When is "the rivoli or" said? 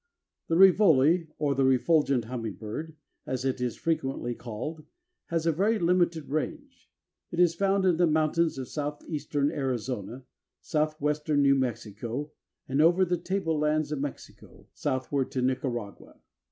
0.47-1.53